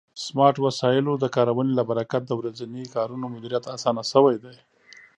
[0.17, 4.57] د سمارټ وسایلو د کارونې له برکت د ورځني کارونو مدیریت آسانه شوی دی.